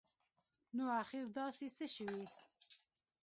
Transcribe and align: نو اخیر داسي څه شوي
نو 0.75 0.83
اخیر 1.01 1.25
داسي 1.35 1.67
څه 1.77 1.85
شوي 1.95 2.23